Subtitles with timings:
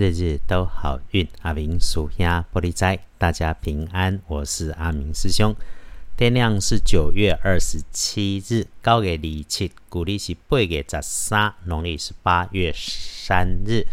[0.00, 1.28] 日日都好运。
[1.42, 4.18] 阿明属鸭玻璃斋，大家平安。
[4.28, 5.54] 我是阿明师兄。
[6.16, 13.86] 天亮是九月二十七日，高月二七，古历是八月十三，农历是八月三日。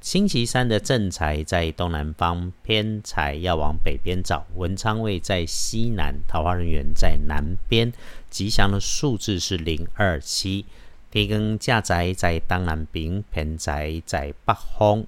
[0.00, 4.44] 星期三的正财在东南方，偏财要往北边找。
[4.56, 7.92] 文昌位在西南，桃花人员在南边。
[8.28, 10.66] 吉祥的数字是零二七。
[11.08, 15.06] 天光正财在东南边，偏财在北方。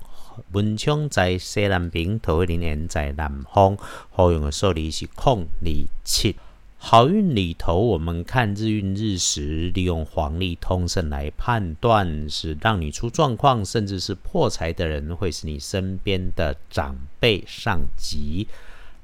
[0.52, 3.76] 文昌在西南边，桃花林园在南方。
[4.10, 5.70] 好用的数字是空二
[6.04, 6.36] 七。
[6.80, 18.46] 好运里头，我们看日运日时，利用黄历通胜来判断，是让你出状况，甚至是破财的人，会是你身边的长辈上级。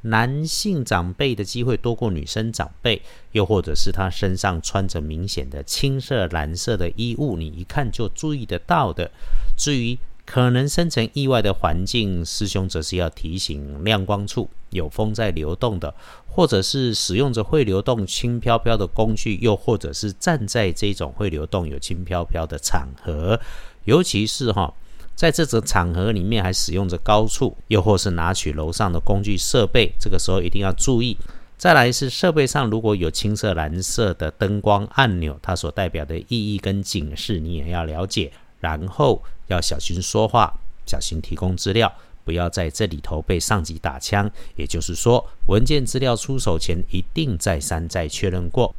[0.03, 9.11] 男性长辈的机会多过女生长辈，又或者是他身上穿着明显的青色、蓝色的衣物，你一看就注意得到的。
[9.57, 15.95] 至于可能生成意外的环境，师兄则是要提醒：亮光处有风在流动的，
[16.27, 23.39] 或者是使用着会流动轻飘飘的工具，又或者是站在这种会流动有轻飘飘的场合，
[23.85, 24.73] 尤其是哈，
[25.15, 31.17] 在这种场合里面还使用着高处，又或是拿取楼上的工具设备，这个时候一定要注意。
[31.57, 38.33] 再来是设备上如果有青色、蓝色的灯光按钮，它所代表的意义跟警示，你也要了解。
[38.65, 40.51] 然后要小心说话，
[40.87, 41.93] 小心提供资料，
[42.25, 44.31] 不要在这里头被上级打枪。
[44.57, 48.75] 也就是说，文件资料出手前一定再三再确认过。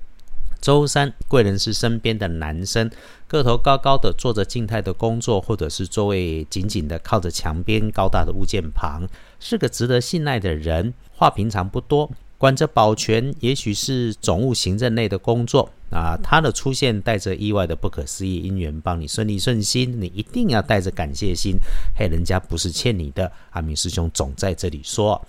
[0.60, 2.90] 周三，贵人是身边的男生，
[3.28, 9.08] 个头高高的，做着静态的工作，或者是座位紧紧的靠着墙边高大的物件旁，
[9.40, 10.96] 是个值得信赖的人。
[11.14, 12.10] 话平常不多。
[12.46, 16.16] 管着保全，也许是总务行政类的工作啊。
[16.22, 20.00] 他的出现带着意外的不可思议因缘，帮你顺利顺心。
[20.00, 21.56] 你一定要带着感谢心，
[21.98, 23.32] 嘿，人家不是欠你的。
[23.50, 25.20] 阿明师兄总在这里说，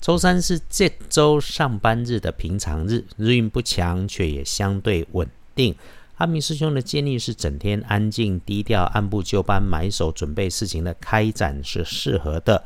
[0.00, 5.72] 周三是这周上班日的平常日，日运不强，却也相对稳定。
[6.16, 12.64] 阿明师兄的建议是，整天安静低调，按部就班，埋手准备事情的开展是适合的。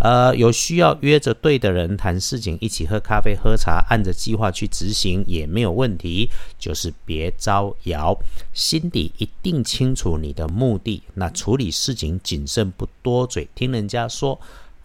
[0.00, 6.30] 呃，有需要约着对的人谈事情，一起喝咖啡、喝茶，按着计划去执行也没有问题。
[6.58, 8.16] 就是别招摇，
[8.52, 11.02] 心底一定清楚你的目的。
[11.14, 14.40] 那处理事情谨慎，不多嘴，听人家说。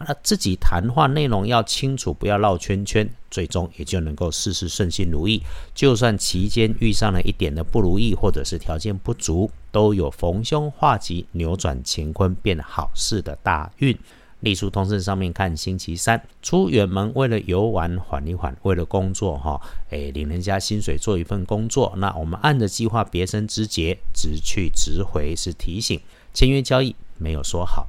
[0.05, 5.41] 那自己谈话内容要清楚，不要绕圈圈，最终也就能够事事顺心如意。
[5.73, 13.97] 就算期间遇上了一点的不如意，或者是条件不足，都有逢凶化吉、扭转乾坤变好事的大运。
[14.43, 19.59] 隶书通胜上面看，星期三出远门，为了游玩缓一缓，为了工作哈，
[19.89, 21.93] 诶，领人家薪水做一份工作。
[21.95, 25.97] 那我们按着计划，别生枝节，直去直回是提醒。
[26.33, 27.87] 签约交易没有说好，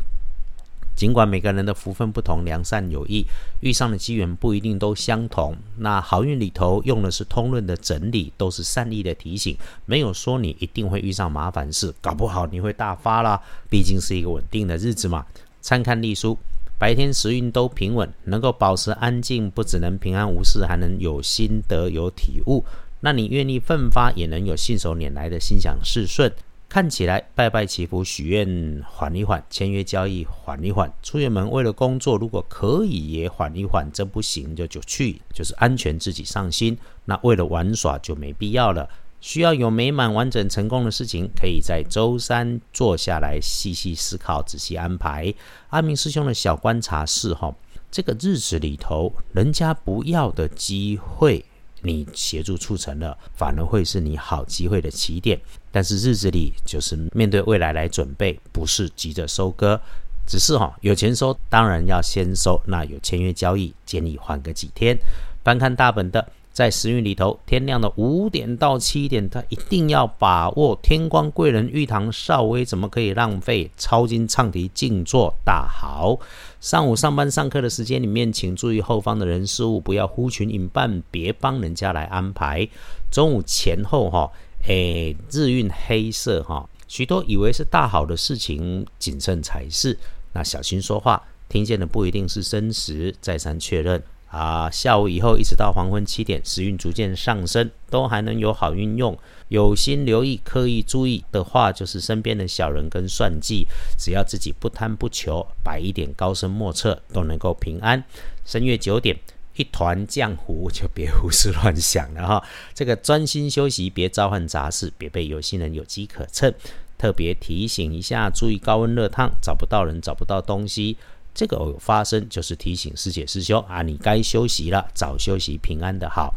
[0.94, 3.26] 尽管每个人的福分不同，良善有益，
[3.58, 5.56] 遇上的机缘不一定都相同。
[5.78, 9.56] 那好运里头用的是通论的整理，都是善意的提醒，
[9.86, 13.42] 没有说你一定会遇上麻烦事，搞不好你会大发啦。
[13.68, 15.26] 毕竟是一个稳定的日子嘛。
[15.64, 16.36] 参看历书，
[16.78, 22.62] 白天时运都平稳，能够保持安静，不只能平安无事，还能有心得有体悟。
[23.00, 26.30] 那你愿意奋发，也能有信手拈来的心想事顺。
[26.68, 36.76] 看起来拜拜祈福许愿缓一缓，签约交易缓一缓，出远门为了工作，如果可以也缓一缓，这不行就就去，就是安全自己上心。
[37.06, 38.86] 那为了玩耍就没必要了。
[39.24, 45.32] 需要有美满、完整、成功的事情，可以在周三坐下来细细思考、仔细安排。
[45.70, 47.50] 阿明师兄的小观察是：哈，
[47.90, 51.42] 这个日子里头，人家不要的机会，
[51.80, 55.40] 你协助促成了，反而会是你好机会的起点。
[55.72, 59.80] 但是日子里就是面对未来来准备，不是急着收割，
[60.26, 62.60] 只是哈有钱收，当然要先收。
[62.66, 64.94] 那有签约交易，建议缓个几天。
[65.42, 66.28] 翻看大本的。
[66.54, 73.68] 在时运里头，天亮的五点到七点，他一定要把握天光贵人玉堂少微，怎么可以浪费？
[73.76, 76.16] 抄经唱题静坐大好。
[76.60, 82.68] 上午上班上课的时间里面，请注意后方的人事物，不要呼群引伴，别帮人家来安排。
[83.10, 84.30] 中午前后哈，
[84.68, 89.98] 诶，日运黑色哈，许多以为是大好的事情，谨慎才是。
[90.32, 94.00] 那小心说话，听见的不一定是真实，再三确认。
[94.34, 99.16] 啊，下午以后一直到黄昏七点，时运逐渐上升，都还能有好运用。
[99.46, 103.64] 有心留意、刻意注意的话，就是身边的小人跟算计，
[103.96, 108.02] 只要自己不贪不求，摆一点高深莫测，都能够平安。
[108.44, 109.16] 深夜九点，
[109.54, 112.44] 一团浆糊， 就别胡思乱想了哈。
[112.74, 116.52] 这个专心休息，别召唤杂事，别被有心人有机可乘。
[116.98, 120.96] 特别提醒一下，注意高温热烫，找不到人，找不到东西。
[121.34, 126.32] 这个有发生，就是提醒师姐师兄啊，你该休息了，早休息，平安的好。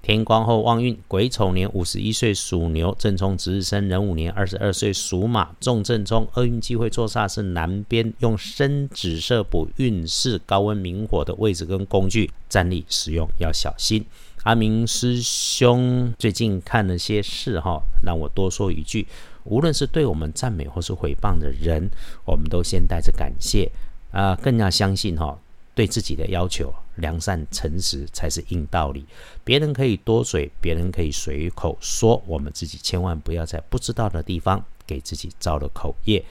[0.00, 14.04] 天光后旺运，癸丑年五十一岁属牛，正冲值日生壬午年二十二岁属马，重正冲，厄运机会坐煞是南边，用深紫色补运势，高温明火的位置跟工具站立使用要小心。
[14.42, 19.06] 阿明师兄最近看了些事哈，让我多说一句，
[19.44, 21.88] 无论是对我们赞美或是诽谤的人，
[22.26, 23.72] 我们都先带着感谢。
[24.14, 25.36] 啊，更要相信哈，
[25.74, 29.04] 对自己的要求，良善诚实才是硬道理。
[29.42, 36.24] 别人可以多嘴，别人可以随口说，我们自己千万不要在不知道的地方给自己造了口业。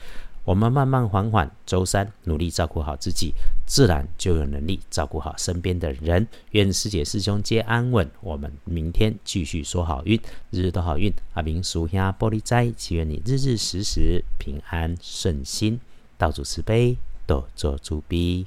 [0.46, 3.32] 我们慢慢缓缓，周三努力照顾好自己，
[3.66, 6.26] 自然就有能力照顾好身边的人。
[6.50, 8.10] 愿师姐师兄皆安稳。
[8.20, 10.20] 我们明天继续说好运，
[10.50, 11.12] 日日都好运。
[11.32, 15.80] 阿明属下玻璃斋，祈愿你日日时时平安顺心，
[16.18, 16.96] 道主慈悲。
[17.26, 18.46] 多做主笔。